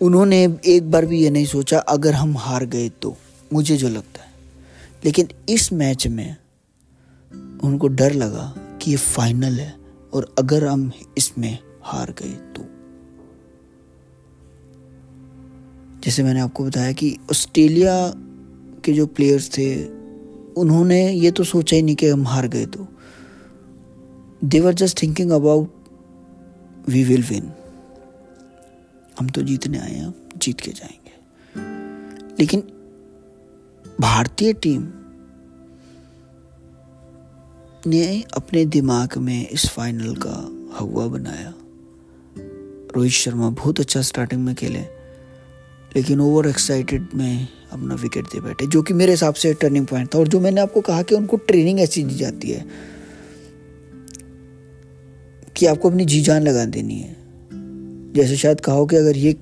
उन्होंने 0.00 0.58
एक 0.66 0.90
बार 0.90 1.06
भी 1.06 1.22
ये 1.22 1.30
नहीं 1.30 1.46
सोचा, 1.46 1.78
अगर 1.78 2.12
हम 2.12 2.36
हार 2.38 2.66
गए 2.66 2.88
तो। 2.88 3.16
मुझे 3.52 3.76
जो 3.76 3.88
लगता 3.88 4.22
है। 4.22 4.30
लेकिन 5.04 5.28
इस 5.48 5.72
मैच 5.72 6.06
में 6.06 6.36
उनको 7.64 7.88
डर 7.88 8.12
लगा 8.12 8.54
कि 8.82 8.90
ये 8.90 8.96
फाइनल 8.96 9.60
है 9.60 9.74
और 10.14 10.34
अगर 10.38 10.64
हम 10.64 10.92
इसमें 11.18 11.58
हार 11.82 12.14
गए 12.22 12.32
तो। 12.32 12.62
जैसे 16.04 16.22
मैंने 16.22 16.40
आपको 16.40 16.64
बताया 16.64 16.92
कि 16.92 17.16
ऑस्ट्रेलिया 17.30 18.12
के 18.84 18.92
जो 18.92 19.06
प्लेयर्स 19.06 19.50
थे, 19.58 19.84
उन्होंने 20.54 21.12
ये 21.12 21.30
तो 21.30 21.44
सोचा 21.44 21.76
ही 21.76 21.82
नहीं 21.82 21.96
कि 21.96 22.08
हम 22.08 22.26
हार 22.26 22.48
गए 22.48 22.66
तो। 22.66 22.86
They were 24.44 24.74
just 24.74 25.02
thinking 25.02 25.30
about 25.30 25.74
we 26.88 27.04
will 27.04 27.22
win 27.22 27.52
हम 29.20 29.28
तो 29.28 29.42
जीतने 29.42 29.78
आए 29.78 29.94
हैं, 29.94 30.14
जीत 30.36 30.60
के 30.60 30.70
जाएँगे। 30.70 31.10
लेकिन 32.40 32.60
भारतीय 34.00 34.52
टीम 34.52 34.88
ने 37.86 38.24
अपने 38.34 38.64
दिमाग 38.64 39.18
में 39.18 39.48
इस 39.48 39.66
फाइनल 39.66 40.16
का 40.16 40.66
हवा 40.78 41.06
बनाया। 41.06 41.54
रोहित 42.96 43.12
शर्मा 43.12 43.50
बहुत 43.50 43.80
अच्छा 43.80 44.02
स्टार्टिंग 44.02 44.44
में 44.44 44.54
खेले, 44.54 44.80
लेकिन 45.96 46.20
ओवर 46.20 46.48
एक्साइटेड 46.48 47.08
में 47.14 47.48
अपना 47.72 47.94
विकेट 47.94 48.24
दे 48.24 48.40
बैठे, 48.40 48.66
जो 48.66 48.82
कि 48.82 48.94
मेरे 48.94 49.12
हिसाब 49.12 49.34
से 49.34 49.54
टर्निंग 49.54 49.86
पॉइंट 49.86 50.14
था 50.14 50.18
और 50.18 50.28
जो 50.28 50.40
मैंने 50.40 50.60
आपको 50.60 50.80
कहा 50.80 51.02
कि 51.02 51.14
उनको 51.14 51.36
ट्रेनिंग 51.36 51.80
ऐसी 51.80 52.04
दी 52.04 52.14
जाती 52.14 52.50
है। 52.50 52.90
कि 55.60 55.66
आपको 55.66 55.90
अपनी 55.90 56.04
जी 56.04 56.20
जान 56.20 56.42
लगा 56.42 56.64
देनी 56.64 56.98
है। 57.00 57.16
जैसे 58.12 58.36
शायद 58.36 58.60
कहो 58.60 58.86
कि 58.86 58.96
अगर 58.96 59.16
ये 59.16 59.36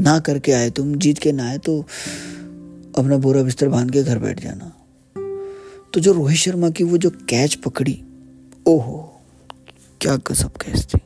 ना 0.00 0.18
करके 0.18 0.52
आए, 0.52 0.70
तुम 0.70 0.94
जीत 0.94 1.18
के 1.18 1.32
ना 1.32 1.48
आए 1.48 1.58
तो 1.58 1.80
अपना 2.98 3.16
बोरा 3.16 3.42
बिस्तर 3.42 3.68
बाँध 3.68 3.90
के 3.90 4.02
घर 4.02 4.18
बैठ 4.18 4.40
जाना। 4.40 4.74
तो 5.94 6.00
जो 6.00 6.12
रोहित 6.12 6.38
शर्मा 6.38 6.70
की 6.70 6.84
वो 6.84 6.98
जो 6.98 7.10
कैच 7.10 7.54
पकड़ी, 7.54 8.04
ओहो, 8.66 9.20
क्या 10.00 10.16
गजब 10.16 10.48
कैच 10.48 10.94
थी। 10.94 10.98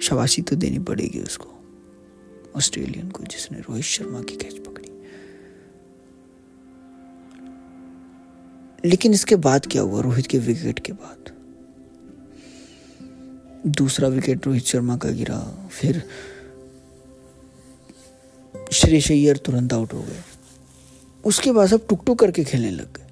शबाशी 0.00 0.42
तो 0.42 0.56
देनी 0.56 0.78
पड़ेगी 0.78 1.20
उसको, 1.20 1.48
ऑस्ट्रेलियन 2.56 3.08
को, 3.08 3.24
जिसने 3.24 3.58
रोहित 3.58 3.84
शर्मा 3.84 4.22
की 4.22 4.36
कैच 4.36 4.58
पकड़ी। 4.58 4.88
लेकिन 8.88 9.12
इसके 9.12 9.36
बाद 9.36 9.66
क्या 9.66 9.82
हुआ, 9.82 10.00
रोहित 10.00 10.26
के 10.26 10.38
विकेट 10.38 10.78
के 10.78 10.92
बाद? 10.92 11.35
दूसरा 13.66 14.08
विकेट 14.08 14.46
रोहित 14.46 14.64
शर्मा 14.64 14.96
का 14.96 15.10
गिरा, 15.10 15.68
फिर 15.70 16.02
श्री 18.72 18.98
अय्यर 19.00 19.36
तुरंत 19.36 19.72
आउट 19.72 19.92
हो 19.92 20.02
गए। 20.02 20.22
उसके 21.24 21.52
बाद 21.52 21.68
सब 21.68 21.86
टुक 21.86 22.04
टुक 22.06 22.18
करके 22.18 22.44
खेलने 22.44 22.70
लग 22.70 22.92
गए। 22.96 23.02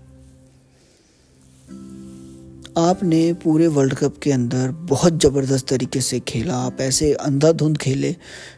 आपने 2.78 3.32
पूरे 3.34 3.66
वर्ल्ड 3.66 3.94
कप 3.94 4.18
के 4.23 4.32
अंदर 4.32 4.70
बहुत 4.90 5.20
ज़बरदस्त 5.23 5.68
तरीके 5.68 6.00
से 6.00 6.20
खेला, 6.20 6.56
आप 6.56 6.80
ऐसे 6.80 7.12
अंधाधुंध 7.14 7.76
खेले 7.76 8.16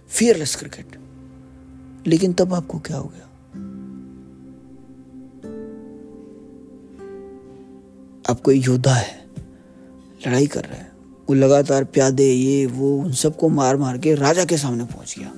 फियरलेस 0.09 0.57
क्रिकेट 0.57 0.99
लेकिन 2.07 2.33
तब 2.33 2.55
आपको 2.55 2.79
क्या 2.79 2.97
हो 2.97 3.13
गया? 3.15 3.25
आप 8.31 8.41
कोई 8.41 8.61
योद्धा 8.61 8.95
है, 8.95 9.25
लड़ाई 10.27 10.47
कर 10.47 10.65
रहा 10.65 10.79
है। 10.79 10.96
वो 11.29 11.35
लगातार 11.35 11.85
प्यादे, 11.85 12.33
ये, 12.33 12.67
वो, 12.67 12.99
उन 12.99 13.13
सबको 13.13 13.49
मार 13.49 13.77
मार 13.77 13.99
के 13.99 14.15
राजा 14.15 14.45
के 14.45 14.57
सामने 14.57 14.85
पहुँच 14.85 15.15
गया। 15.19 15.33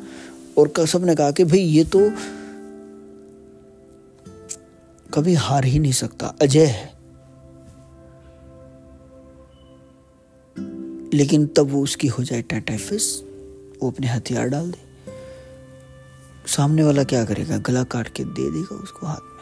और 0.58 0.86
सबने 0.86 1.14
कहा 1.14 1.30
कि 1.30 1.44
भाई, 1.44 1.58
ये 1.58 1.84
तो 1.84 2.10
कभी 5.14 5.34
हार 5.34 5.64
ही 5.64 5.78
नहीं 5.78 5.92
सकता, 5.92 6.34
अजय 6.42 6.66
है। 6.66 6.98
लेकिन 11.14 11.46
तब 11.46 11.70
वो 11.70 11.82
उसकी 11.82 12.08
हो 12.08 12.24
जाए 12.24 12.42
टाइफस 12.42 13.22
वो 13.82 13.90
अपने 13.90 14.06
हथियार 14.06 14.48
डाल 14.48 14.70
दे। 14.70 14.78
सामने 16.46 16.82
वाला 16.82 17.04
क्या 17.04 17.24
करेगा? 17.24 17.58
गला 17.58 17.82
काट 17.82 18.08
के 18.08 18.24
दे 18.24 18.50
देगा 18.50 18.76
उसको 18.76 19.06
हाथ। 19.06 19.37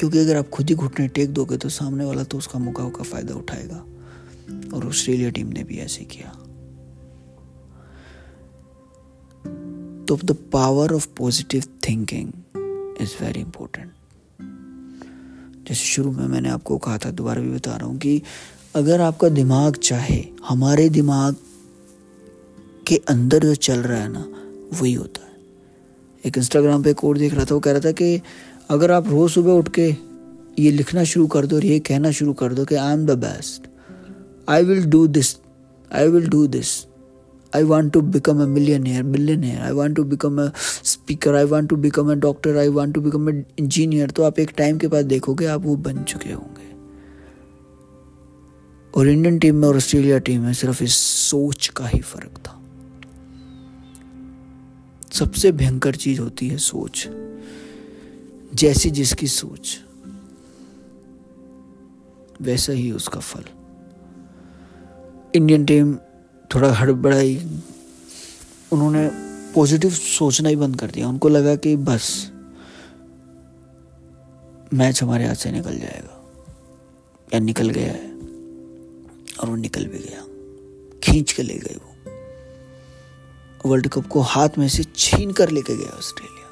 क्योंकि 0.00 0.18
अगर 0.18 0.36
आप 0.36 0.48
खुद 0.48 0.68
ही 0.68 0.74
घुटने 0.74 1.08
टेक 1.08 1.30
दोगे 1.30 1.56
तो 1.56 1.68
सामने 1.68 2.04
वाला 2.04 2.24
तो 2.24 2.38
उसका 2.38 2.58
मौका 2.58 2.88
का 2.88 3.02
फ़ायदा 3.02 3.34
उठाएगा। 3.34 3.84
और 4.74 4.86
ऑस्ट्रेलिया 4.86 5.30
टीम 5.30 5.46
ने 5.46 5.64
भी 5.64 5.78
ऐसे 5.78 6.04
किया। 6.04 6.30
तो 10.08 10.18
the 10.24 10.36
power 10.52 10.92
of 10.92 11.08
positive 11.16 11.64
thinking 11.88 12.32
is 13.00 13.24
very 13.24 13.40
important 13.40 13.92
जैसे 15.68 15.84
शुरू 15.84 16.12
में 16.12 16.26
मैंने 16.26 16.48
आपको 16.48 16.78
कहा 16.78 16.98
था, 16.98 17.10
दोबारा 17.10 17.42
भी 17.42 17.50
बता 17.50 17.76
रहा 17.76 17.86
हूँ 17.86 17.98
कि 17.98 18.22
अगर 18.74 19.00
आपका 19.00 19.28
दिमाग 19.28 19.76
चाहे, 19.76 20.24
हमारे 20.48 20.88
दिमाग 20.88 21.36
के 22.86 22.96
अंदर 23.08 23.42
जो 23.42 23.54
चल 23.54 23.78
रहा 23.78 24.00
है 24.00 24.08
ना, 24.08 24.28
वही 24.80 24.92
होता 24.92 25.26
है। 25.26 25.32
एक 26.26 26.38
इंस्टाग्राम 26.38 26.82
पे 26.82 26.92
कोड 26.92 27.18
देख 27.18 27.34
रहा 27.34 27.44
था, 27.44 27.54
वो 27.54 27.60
कह 27.60 27.70
रहा 27.70 27.80
था 27.80 27.92
कि 27.92 28.20
अगर 28.70 28.90
आप 28.90 29.08
रोज 29.08 29.30
सुबह 29.30 29.52
उठ 29.52 29.68
के 29.78 29.88
ये 30.58 30.70
लिखना 30.70 31.04
शुरू 31.04 31.26
कर 31.26 31.46
दो 31.46 31.56
और 31.56 31.64
ये 31.64 31.78
कहना 31.88 32.10
शुरू 32.10 32.32
कर 32.32 32.52
दो 32.54 32.64
कि 32.64 32.74
I 32.74 32.92
am 32.92 33.06
the 33.06 33.18
best 33.18 33.68
I 34.48 34.64
will 34.64 34.84
do 34.90 35.06
this 35.08 35.36
I 35.90 36.08
will 36.08 36.28
do 36.28 36.46
this 36.46 36.74
I 37.52 37.62
want 37.62 37.92
to 37.92 38.00
become 38.04 38.40
a 38.40 38.46
millionaire, 38.48 39.04
billionaire. 39.04 39.60
I 39.62 39.72
want 39.72 39.94
to 39.96 40.04
become 40.04 40.38
a 40.40 40.52
speaker. 40.84 41.36
I 41.36 41.44
want 41.44 41.68
to 41.68 41.76
become 41.76 42.08
a 42.10 42.16
doctor. 42.16 42.58
I 42.58 42.68
want 42.68 42.94
to 42.94 43.00
become 43.00 43.28
an 43.28 43.44
engineer. 43.58 44.08
तो 44.12 44.22
आप 44.22 44.38
एक 44.38 44.50
time 44.56 44.78
के 44.78 44.88
बाद 44.88 45.04
देखोगे 45.06 45.46
आप 45.46 45.60
वो 45.64 45.76
बन 45.84 46.02
चुके 46.04 46.32
होंगे 46.32 46.72
और 48.94 49.08
इंडियन 49.08 49.38
टीम 49.38 49.56
में 49.56 49.68
और 49.68 49.76
ऑस्ट्रेलिया 49.76 50.18
टीम 50.26 50.40
में 50.40 50.52
सिर्फ़ 50.52 50.82
इस 50.84 50.96
सोच 51.30 51.68
का 51.76 51.86
ही 51.86 52.00
फ़र्क 52.00 52.38
था 52.46 52.60
सबसे 55.12 55.52
भयंकर 55.52 55.96
चीज़ 55.96 56.20
होती 56.20 56.48
है 56.48 56.56
सोच 56.58 57.06
जैसी 58.54 58.90
जिसकी 58.90 59.26
सोच, 59.26 59.80
वैसा 62.40 62.72
ही 62.72 62.92
उसका 62.92 63.20
फल। 63.20 63.44
इंडियन 65.34 65.64
टीम 65.64 65.96
थोड़ा 66.54 66.72
हड़बड़ाई, 66.72 67.60
उन्होंने 68.72 69.10
पॉजिटिव 69.54 69.90
सोचना 69.90 70.48
ही 70.48 70.56
बंद 70.56 70.80
कर 70.80 70.90
दिया। 70.90 71.08
उनको 71.08 71.28
लगा 71.28 71.56
कि 71.56 71.76
बस 71.76 72.30
मैच 74.74 75.02
हमारे 75.02 75.26
हाथ 75.26 75.34
से 75.34 75.50
निकल 75.52 75.78
जाएगा। 75.78 76.20
या 77.34 77.40
निकल 77.40 77.68
गया 77.68 77.92
है, 77.92 78.12
और 79.40 79.46
वो 79.46 79.56
निकल 79.56 79.86
भी 79.86 79.98
गया। 79.98 80.24
खींच 81.02 81.32
के 81.32 81.42
ले 81.42 81.54
गए 81.54 81.76
वो। 81.76 81.90
वर्ल्ड 83.70 83.88
कप 83.88 84.06
को 84.06 84.20
हाथ 84.20 84.48
में 84.58 84.68
से 84.68 84.84
छीन 84.96 85.32
कर 85.32 85.50
लेके 85.50 85.76
गया 85.76 85.96
ऑस्ट्रेलिया। 85.96 86.43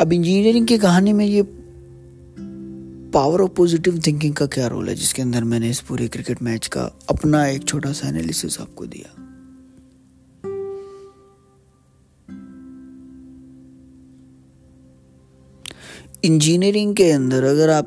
अब 0.00 0.12
इंजीनियरिंग 0.12 0.66
की 0.66 0.78
कहानी 0.78 1.12
में 1.12 1.26
ये 1.26 1.42
पावर 3.12 3.40
ऑफ़ 3.40 3.50
पॉजिटिव 3.50 4.02
थिंकिंग 4.06 4.34
का 4.34 4.46
क्या 4.46 4.66
रोल 4.66 4.88
है, 4.88 4.94
जिसके 4.94 5.22
अंदर 5.22 5.44
मैंने 5.44 5.70
इस 5.70 5.80
पूरे 5.80 6.08
क्रिकेट 6.08 6.42
मैच 6.42 6.66
का 6.66 6.82
अपना 7.10 7.46
एक 7.46 7.64
छोटा 7.64 7.92
सा 7.92 8.08
एनालिसिस 8.08 8.60
आपको 8.60 8.86
दिया? 8.86 9.14
इंजीनियरिंग 16.24 16.96
के 16.96 17.10
अंदर 17.10 17.44
अगर 17.44 17.70
आप 17.70 17.84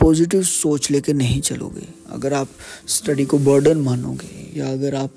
पॉजिटिव 0.00 0.42
सोच 0.42 0.90
लेके 0.90 1.12
नहीं 1.12 1.40
चलोगे, 1.40 1.88
अगर 2.10 2.32
आप 2.32 2.48
स्टडी 2.86 3.24
को 3.24 3.38
बर्डन 3.38 3.78
मानोगे, 3.78 4.58
या 4.60 4.72
अगर 4.72 4.94
आप 4.94 5.10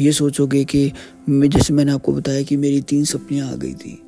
ये 0.00 0.12
सोचोगे 0.12 0.64
कि 0.64 0.92
मैं, 1.28 1.50
जैसे 1.50 1.74
मैंने 1.74 1.92
आपको 1.92 2.12
बताया 2.12 2.42
कि 2.42 2.56
मेरी 2.56 2.80
तीन 2.80 3.04
सपनियाँ 3.04 3.52
आ 3.52 3.54
गई 3.54 3.74
थी 3.74 4.00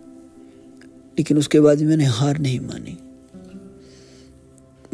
लेकिन 1.18 1.38
उसके 1.38 1.60
बाद 1.60 1.80
मैंने 1.80 2.04
हार 2.04 2.38
नहीं 2.38 2.60
मानी। 2.60 2.98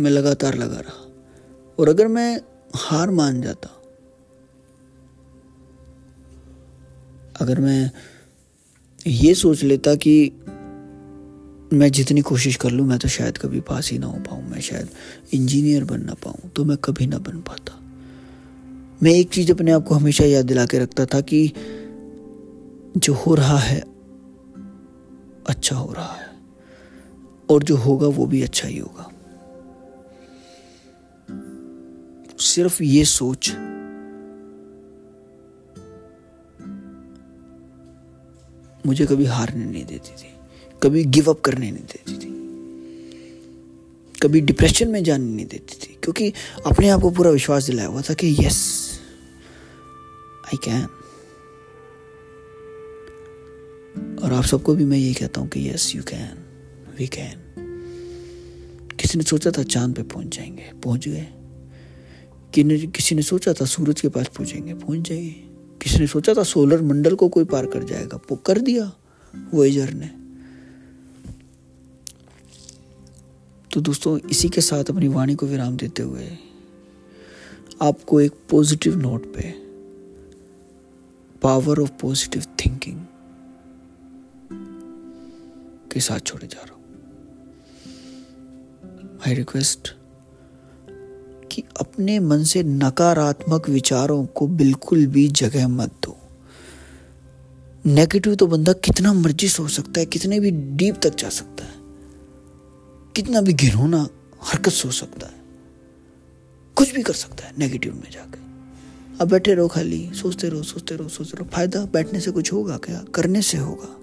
मैं 0.01 0.11
लगातार 0.11 0.55
लगा 0.55 0.81
रहा। 0.81 1.07
और 1.79 1.89
अगर 1.89 2.09
मैं 2.09 2.41
हार 2.75 3.11
मान 3.11 3.43
जाता, 3.43 3.69
अगर 7.41 7.61
मैं 7.61 7.91
ये 9.07 9.35
सोच 9.35 9.63
लेता 9.63 9.95
कि 9.95 10.33
मैं 11.73 11.91
जितनी 11.93 12.21
कोशिश 12.21 12.57
कर 12.57 12.71
लूँ, 12.71 12.87
मैं 12.87 12.99
तो 12.99 13.09
शायद 13.09 13.39
कभी 13.39 13.61
पास 13.61 13.91
ही 13.91 13.99
ना 13.99 14.07
हो 14.07 14.19
पाऊँ, 14.19 14.49
मैं 14.49 14.61
शायद 14.61 14.89
इंजीनियर 15.33 15.85
बन 15.85 16.05
ना 16.05 16.15
पाऊँ 16.15 16.51
तो 16.51 16.65
मैं 16.65 16.77
कभी 16.77 17.07
ना 17.07 17.19
बन 17.19 17.41
पाता। 17.41 17.79
मैं 19.03 19.13
एक 19.13 19.31
चीज़ 19.31 19.53
अपने 19.53 19.73
आप 19.73 19.85
को 19.85 19.95
हमेशा 19.95 20.25
याद 20.25 20.47
दिला 20.47 20.67
के 20.67 20.79
रखता 20.79 21.07
था 21.07 21.21
कि 21.21 21.53
जो 22.97 23.15
हो 23.15 23.35
रहा 23.35 23.59
है 23.59 23.92
अच्छा 25.47 25.77
हो 25.77 25.93
रहा 25.93 26.13
है। 26.13 26.33
और 27.51 27.63
जो 27.63 27.77
होगा 27.77 28.07
वो 28.07 28.27
भी 28.27 28.43
अच्छा 28.43 28.69
ही 28.69 28.79
होगा। 28.79 29.13
सिर्फ़ 32.41 32.83
ये 32.83 33.05
सोच। 33.05 33.51
मुझे 38.87 39.07
कभी 39.07 39.25
हारने 39.25 39.65
नहीं 39.65 39.87
देती 39.87 40.11
थी। 40.11 40.35
कभी 40.83 41.05
गिव 41.05 41.31
अप 41.31 41.41
करने 41.41 41.71
नहीं 41.71 41.85
देती 41.85 42.15
थी। 42.15 42.33
कभी 44.23 44.41
डिप्रेशन 44.41 44.89
में 44.89 45.05
जाने 45.05 45.25
नहीं 45.25 45.47
देती 45.47 45.75
थी। 45.75 45.99
क्योंकि 46.03 46.33
अपने 46.67 46.89
आप 46.89 47.01
को 47.01 47.11
पूरा 47.11 47.31
विश्वास 47.31 47.65
दिलाया 47.65 47.89
हुआ 47.89 48.03
था 48.03 48.15
कि 48.15 48.37
यस 48.41 48.91
आई 50.47 50.57
कैन 50.57 50.87
और 53.97 54.33
आप 54.33 54.45
सबको 54.45 54.75
भी 54.75 54.85
मैं 54.85 54.99
यही 54.99 55.15
कहता 55.15 55.41
हूँ 55.41 55.49
कि 55.49 55.69
yes 55.71 55.95
you 55.97 56.03
can 56.03 56.39
we 56.99 57.07
can 57.07 57.39
किसी 59.01 59.19
ने 59.19 59.25
सोचा 59.25 59.51
था 59.51 59.63
चाँद 59.63 59.95
पे 59.95 60.03
पहुँच 60.03 60.37
जाएँगे, 60.37 60.73
पहुँच 60.85 61.09
गए। 61.09 61.29
किसी 62.87 63.15
ने 63.15 63.23
सोचा 63.23 63.53
था 63.53 63.65
सूरज 63.65 64.01
के 64.01 64.09
पास 64.09 64.29
पहुँचेंगे, 64.29 64.75
पहुँच 64.75 65.09
जाएँगे। 65.09 65.31
किसी 65.83 65.99
ने 65.99 66.07
सोचा 66.07 66.35
था 66.35 66.43
सोलर 66.43 66.83
मंडल 66.83 67.15
को 67.15 67.29
कोई 67.29 67.45
पार 67.45 67.67
कर 67.67 67.85
जाएगा, 67.85 68.21
वो 68.31 68.37
कर 68.37 68.61
दिया 68.61 68.93
वोएजर 69.55 69.93
ने 69.93 70.11
तो 73.73 73.81
दोस्तों, 73.81 74.19
इसी 74.31 74.49
के 74.49 74.61
साथ 74.61 74.85
अपनी 74.85 75.09
वाणी 75.09 75.35
को 75.35 75.47
विराम 75.47 75.77
देते 75.77 76.03
हुए 76.03 76.29
आपको 77.83 78.21
एक 78.21 78.33
पॉजिटिव 78.51 78.97
नोट 78.97 79.35
पे 79.35 79.55
पावर 81.43 81.81
ऑफ़ 81.81 81.91
पॉजिटिव 82.01 82.43
थिंकिंग 82.43 83.01
के 85.93 86.01
साथ 86.01 86.21
छोड़े 86.21 86.47
जा 86.47 86.63
रहा 86.63 86.75
हूँ। 86.75 86.81
आई 89.27 89.35
रिक्वेस्ट 89.35 89.89
कि 91.53 91.63
अपने 91.81 92.19
मन 92.19 92.45
से 92.45 92.63
नकारात्मक 92.63 93.69
विचारों 93.69 94.25
को 94.27 94.47
बिल्कुल 94.47 95.07
भी 95.07 95.29
जगह 95.29 95.69
मत 95.69 95.91
दो। 96.05 96.17
नेगेटिव 97.87 98.35
तो 98.35 98.47
बंदा 98.47 98.73
कितना 98.73 99.13
मर्ज़ी 99.13 99.49
सोच 99.49 99.71
सकता 99.71 100.01
है, 100.01 100.07
कितने 100.07 100.41
भी 100.41 100.51
डीप 100.51 101.01
तक 101.03 101.15
जा 101.15 101.29
सकता 101.29 101.65
है। 101.65 101.75
कितना 103.17 103.41
भी 103.41 103.53
घिनौना 103.53 104.09
हरकत 104.43 104.73
सोच 104.73 104.93
सकता 104.93 105.27
है। 105.27 105.41
कुछ 106.77 106.95
भी 106.95 107.03
कर 107.03 107.13
सकता 107.13 107.47
है 107.47 107.53
नेगेटिव 107.59 107.95
में 107.95 108.11
जाकर 108.11 108.41
अब 109.21 109.29
बैठे 109.29 109.55
रहो 109.55 109.69
खाली, 109.69 110.11
सोचते 110.15 110.49
रहो 110.49 110.63
सोचते 110.63 110.97
रहो 110.97 111.09
सोचते 111.09 111.37
रहो। 111.39 111.49
फ़ायदा 111.49 111.85
बैठने 111.85 112.21
से 112.21 112.31
कुछ 112.31 112.53
होगा 112.53 112.77
क्या? 112.77 113.05
करने 113.15 113.43
से 113.43 113.59
होगा। 113.59 113.97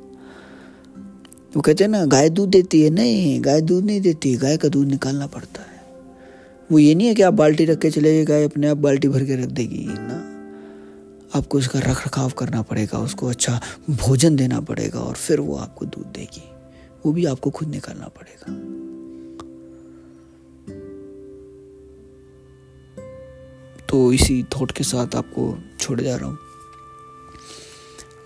वो 1.56 1.62
कहते 1.62 1.84
हैं 1.84 1.92
ना, 1.92 2.06
गाय 2.06 2.30
दूध 2.30 2.50
देती 2.50 2.82
है? 2.82 2.90
नहीं, 2.90 3.44
गाय 3.44 3.62
दूध 3.62 3.86
नहीं 3.86 4.02
देती, 4.02 4.36
गाय 4.36 4.58
का 4.58 4.68
दूध 4.68 4.88
निकालना 4.88 5.28
पड़ता 5.28 5.62
है। 5.62 5.80
वो 6.72 6.80
ये 6.80 6.96
नहीं 6.96 7.08
है 7.08 7.16
कि 7.16 7.22
आप 7.22 7.34
बाल्टी 7.34 7.66
रख 7.66 7.80
के 7.80 7.92
चले 7.92 8.26
गाय 8.26 8.44
अपने 8.44 8.68
आप 8.68 8.78
बाल्टी 8.78 9.08
भर 9.08 9.26
के 9.26 9.36
रख 9.36 9.50
देगी, 9.50 9.86
ना। 9.90 10.26
आपको 11.36 11.58
उसका 11.58 11.80
रख 11.80 12.08
रखाव 12.08 12.30
करना 12.30 12.62
पड़ेगा, 12.62 13.00
उसको 13.00 13.28
अच्छा 13.28 13.62
भोजन 13.90 14.36
देना 14.36 14.60
पड़ेगा 14.60 15.00
और 15.00 15.16
फिर 15.16 15.40
वो 15.40 15.56
आपको 15.56 15.86
दूध 15.86 16.06
देगी। 16.06 16.44
वो 17.06 17.12
भी 17.12 17.26
आपको 17.26 17.50
खुद 17.50 17.68
निकालना 17.68 18.08
पड़ेगा। 18.08 18.54
तो 23.90 24.14
इसी 24.14 24.44
थॉट 24.44 24.72
के 24.72 24.84
साथ 24.84 25.16
आपको 25.16 25.64
छोड़ 25.80 26.02
जा 26.02 26.16
रहा 26.16 26.30
हूँ। 26.30 26.38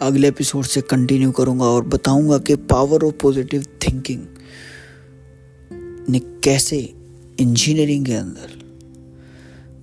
अगले 0.03 0.27
एपिसोड 0.27 0.65
से 0.65 0.81
कंटिन्यू 0.81 1.31
करूँगा 1.31 1.65
और 1.65 1.87
बताऊँगा 1.87 2.37
कि 2.37 2.55
पावर 2.55 3.03
ऑफ़ 3.03 3.15
पॉजिटिव 3.21 3.65
थिंकिंग 3.83 4.25
ने 6.09 6.19
कैसे 6.19 6.77
इंजीनियरिंग 7.39 8.05
के 8.05 8.13
अंदर 8.13 8.61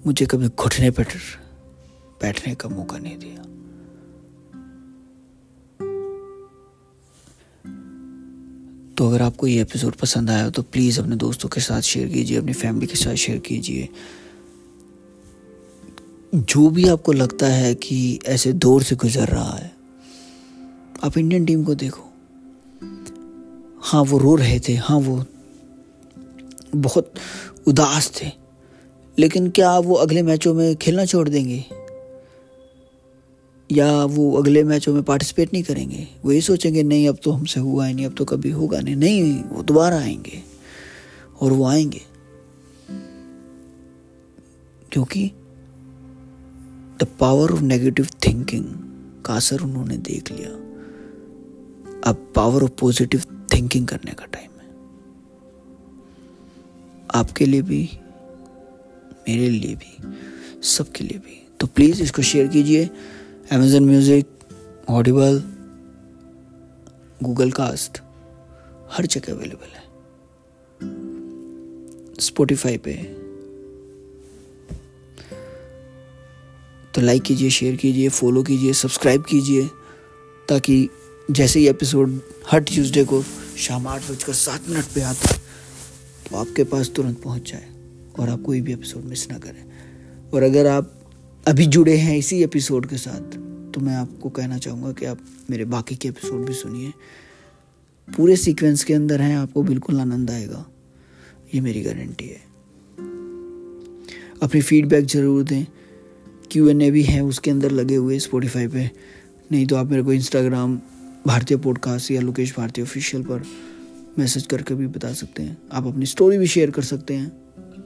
मुझे 0.06 0.26
कभी 0.26 0.48
घुटने 0.48 0.90
पर 0.90 1.04
बैठने 2.22 2.54
का 2.54 2.68
मौका 2.68 2.98
नहीं 2.98 3.16
दिया। 3.18 3.42
तो 8.96 9.09
अगर 9.09 9.22
आपको 9.22 9.46
ये 9.46 9.61
एपिसोड 9.62 9.94
पसंद 9.94 10.30
आया 10.30 10.50
तो 10.50 10.62
प्लीज़ 10.62 11.00
अपने 11.00 11.16
दोस्तों 11.16 11.48
के 11.48 11.61
साथ 11.61 11.80
शेयर 11.80 12.09
कीजिए, 12.09 12.38
अपनी 12.38 12.52
फैमिली 12.52 12.87
के 12.87 12.96
साथ 12.96 13.14
शेयर 13.14 13.38
कीजिए। 13.38 13.88
जो 16.35 16.70
भी 16.70 16.88
आपको 16.88 17.12
लगता 17.12 17.46
है 17.46 17.74
कि 17.74 18.18
ऐसे 18.26 18.52
दौर 18.52 18.83
से 18.83 18.96
गुजर 18.96 19.28
रहा 19.28 19.56
है 19.56 19.79
आप 21.04 21.18
इंडियन 21.18 21.44
टीम 21.44 21.64
को 21.64 21.74
देखो। 21.74 22.02
हाँ 23.80 24.02
वो 24.02 24.18
रो 24.18 24.34
रहे 24.34 24.60
थे। 24.60 24.74
हाँ 24.74 24.98
वो 24.98 25.24
बहुत 26.76 27.12
उदास 27.66 28.12
थे। 28.22 28.30
लेकिन 29.18 29.50
क्या 29.50 29.78
वो 29.78 29.94
अगले 29.94 30.22
मैचों 30.22 30.54
में 30.54 30.76
खेलना 30.76 31.04
छोड़ 31.04 31.28
देंगे? 31.28 31.64
या 33.72 34.04
वो 34.04 34.36
अगले 34.36 34.64
मैचों 34.64 34.94
में 34.94 35.02
पार्टिसिपेट 35.02 35.52
नहीं 35.52 35.62
करेंगे? 35.62 36.08
वो 36.24 36.32
ये 36.32 36.40
सोचेंगे, 36.40 36.82
नहीं, 36.82 37.08
अब 37.08 37.18
तो 37.22 37.30
हमसे 37.30 37.60
हुआ 37.60 37.86
ही 37.86 37.94
नहीं, 37.94 38.06
अब 38.06 38.14
तो 38.14 38.24
कभी 38.24 38.50
होगा 38.50 38.80
नहीं। 38.80 38.96
नहीं, 38.96 39.44
वो 39.44 39.62
दोबारा 39.62 39.98
आएँगे। 39.98 40.42
और 41.40 41.52
वो 41.52 41.64
आएँगे। 41.64 42.00
क्योंकि 44.92 45.32
the 47.00 47.06
power 47.20 47.52
of 47.52 47.60
negative 47.60 48.06
thinking 48.26 48.64
का 49.26 49.34
असर 49.34 49.60
उन्होंने 49.60 49.96
देख 49.96 50.32
लिया। 50.32 50.70
अब 52.04 52.32
पावर 52.36 52.62
ऑफ़ 52.62 52.70
पॉजिटिव 52.70 53.22
थिंकिंग 53.54 53.86
करने 53.88 54.12
का 54.12 54.24
टाइम 54.24 54.50
है। 54.50 54.68
आपके 57.14 57.46
लिए 57.46 57.62
भी, 57.62 57.98
मेरे 59.28 59.48
लिए 59.48 59.74
भी, 59.74 60.12
सबके 60.62 61.04
लिए 61.04 61.18
भी। 61.18 61.42
तो 61.60 61.66
प्लीज़ 61.66 62.02
इसको 62.02 62.22
शेयर 62.22 62.46
कीजिए। 62.46 62.88
Amazon 63.52 63.84
music 63.84 64.26
Audible 64.88 65.42
Google 67.22 67.50
cast 67.50 68.00
हर 68.90 69.06
जगह 69.06 69.32
अवेलेबल 69.32 69.66
है। 69.66 69.88
स्पोटिफाई 72.20 72.78
पे। 72.78 72.94
तो 76.94 77.00
लाइक 77.00 77.22
कीजिए 77.22 77.50
शेयर 77.50 77.76
कीजिए 77.76 78.08
फॉलो 78.08 78.42
कीजिए 78.42 78.72
सब्सक्राइब 78.72 79.22
कीजिए, 79.22 79.66
ताकि 80.48 80.88
जैसे 81.30 81.60
ही 81.60 81.68
एपिसोड 81.68 82.18
हर 82.50 82.60
ट्यूसडे 82.60 83.04
को 83.04 83.22
शाम 83.58 83.86
आठ 83.88 84.10
बजकर 84.10 84.32
सात 84.32 84.68
मिनट 84.68 84.84
पे 84.94 85.00
आता 85.00 85.32
तो 86.26 86.36
आपके 86.36 86.64
पास 86.64 86.90
तुरंत 86.96 87.20
पहुँच 87.22 87.50
जाए 87.50 87.68
और 88.18 88.28
आप 88.28 88.42
कोई 88.42 88.60
भी 88.60 88.72
एपिसोड 88.72 89.04
मिस 89.04 89.30
ना 89.30 89.38
करें। 89.38 89.64
और 90.32 90.42
अगर 90.42 90.66
आप 90.66 90.92
अभी 91.46 91.66
जुड़े 91.66 91.96
हैं 91.96 92.16
इसी 92.16 92.42
एपिसोड 92.42 92.86
के 92.86 92.96
साथ 92.96 93.36
तो 93.74 93.80
मैं 93.80 93.94
आपको 93.96 94.28
कहना 94.30 94.58
चाहूँगा 94.58 94.92
कि 94.92 95.06
आप 95.06 95.18
मेरे 95.50 95.64
बाकी 95.66 95.96
के 95.96 96.08
एपिसोड 96.08 96.44
भी 96.46 96.54
सुनिए। 96.54 96.92
पूरे 98.08 98.36
सीक्वेंस 98.36 98.84
के 98.84 98.94
अंदर 98.94 99.20
हैं, 99.20 99.36
आपको 99.36 99.62
बिल्कुल 99.62 100.00
आनंद 100.00 100.30
आएगा। 100.30 100.66
ये 101.54 101.60
मेरी 101.60 101.82
गारंटी 101.82 102.26
है। 102.26 102.40
अपनी 104.42 104.60
फीडबैक 104.62 105.04
ज़रूर 105.06 105.42
दें। 105.42 105.64
क्यू 106.50 106.68
एन 106.68 106.82
ए 106.82 106.90
भी 106.90 107.02
हैं 107.02 107.20
उसके 107.22 107.50
अंदर 107.50 107.70
लगे 107.70 107.94
हुए 107.94 108.18
स्पॉटिफाई 108.18 108.68
पे। 108.68 108.90
नहीं 109.52 109.66
तो 109.66 109.76
आप 109.76 109.90
मेरे 109.90 110.02
को 110.02 110.12
इंस्टाग्राम 110.12 110.80
भारतीय 111.26 111.56
पॉडकास्ट 111.56 112.11
या 112.11 112.20
लोकेश 112.20 112.56
भारतीय 112.56 112.85
ऑफिशियल 112.85 113.22
पर 113.22 113.42
मैसेज 114.18 114.46
करके 114.46 114.74
भी 114.74 114.87
बता 114.87 115.12
सकते 115.12 115.42
हैं। 115.42 115.59
आप 115.72 115.87
अपनी 115.87 116.06
स्टोरी 116.06 116.38
भी 116.38 116.46
शेयर 116.46 116.70
कर 116.70 116.83
सकते 116.83 117.14
हैं 117.14 117.33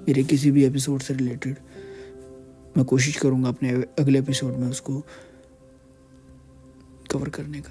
मेरे 0.01 0.25
किसी 0.25 0.51
भी 0.51 0.65
एपिसोड 0.65 1.03
से 1.03 1.15
रिलेटेड 1.15 1.57
मैं 2.77 2.85
कोशिश 2.85 3.17
करूँगा 3.17 3.49
अपने 3.49 3.71
अगले 3.71 4.19
एपिसोड 4.19 4.57
में 4.57 4.69
उसको 4.69 5.03
कवर 7.11 7.29
करने 7.29 7.61
का। 7.61 7.71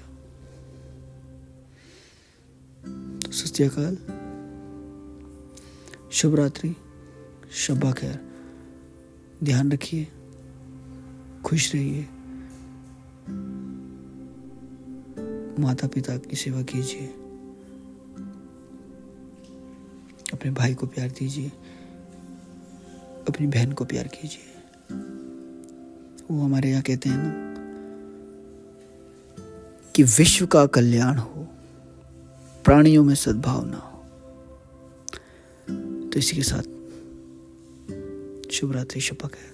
तो 3.18 3.32
सत्याकाल 3.32 3.96
शुभ 6.12 6.34
रात्रि 6.34 6.76
शब्बा 7.52 7.92
खैर। 7.92 8.20
ध्यान 9.44 9.72
रखिए। 9.72 10.08
खुश 11.44 11.74
रहिए। 11.74 12.06
माता 15.58 15.88
पिता 15.88 16.16
की 16.16 16.36
सेवा 16.36 16.62
कीजिए। 16.62 17.06
अपने 20.32 20.50
भाई 20.50 20.74
को 20.74 20.86
प्यार 20.86 21.08
दीजिए। 21.08 21.48
अपनी 23.28 23.46
बहन 23.46 23.72
को 23.72 23.84
प्यार 23.84 24.08
कीजिए। 24.08 24.62
वो 26.30 26.42
हमारे 26.42 26.70
यहाँ 26.70 26.82
कहते 26.82 27.08
हैं 27.08 27.18
ना 27.18 27.54
कि 29.94 30.02
विश्व 30.02 30.46
का 30.46 30.66
कल्याण 30.66 31.16
हो, 31.16 31.48
प्राणियों 32.64 33.04
में 33.04 33.14
सद्भावना 33.14 33.76
हो। 33.76 34.04
तो 36.08 36.18
इसी 36.18 36.36
के 36.36 36.42
साथ 36.42 36.62
शुभ 38.50 38.72
रात्रि 38.72 39.00
शपक 39.00 39.34
है 39.34 39.53